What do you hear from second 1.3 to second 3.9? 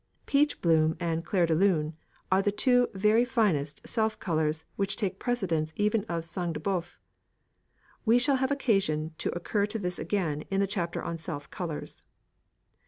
de lune" are the two very finest